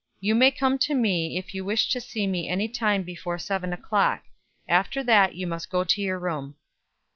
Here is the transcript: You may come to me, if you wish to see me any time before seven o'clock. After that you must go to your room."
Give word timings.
You 0.19 0.33
may 0.33 0.49
come 0.49 0.79
to 0.79 0.95
me, 0.95 1.37
if 1.37 1.53
you 1.53 1.63
wish 1.63 1.87
to 1.89 2.01
see 2.01 2.25
me 2.25 2.49
any 2.49 2.67
time 2.67 3.03
before 3.03 3.37
seven 3.37 3.71
o'clock. 3.71 4.23
After 4.67 5.03
that 5.03 5.35
you 5.35 5.45
must 5.45 5.69
go 5.69 5.83
to 5.83 6.01
your 6.01 6.17
room." 6.17 6.55